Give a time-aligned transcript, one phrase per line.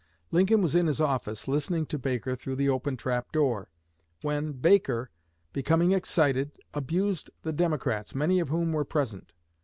[0.31, 3.69] Lincoln was in his office listening to Baker through the open trap door,
[4.23, 5.11] when Baker,
[5.53, 9.31] becoming excited, abused the Democrats, many of whom were present.